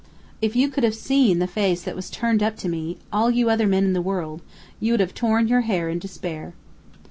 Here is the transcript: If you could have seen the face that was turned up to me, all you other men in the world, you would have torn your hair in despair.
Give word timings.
If 0.41 0.55
you 0.55 0.67
could 0.67 0.83
have 0.83 0.95
seen 0.95 1.37
the 1.37 1.45
face 1.45 1.83
that 1.83 1.95
was 1.95 2.09
turned 2.09 2.41
up 2.41 2.55
to 2.57 2.67
me, 2.67 2.97
all 3.13 3.29
you 3.29 3.51
other 3.51 3.67
men 3.67 3.83
in 3.83 3.93
the 3.93 4.01
world, 4.01 4.41
you 4.79 4.93
would 4.93 4.99
have 4.99 5.13
torn 5.13 5.47
your 5.47 5.61
hair 5.61 5.89
in 5.89 5.99
despair. 5.99 6.55